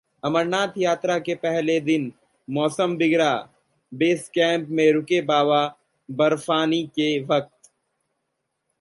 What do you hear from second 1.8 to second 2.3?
दिन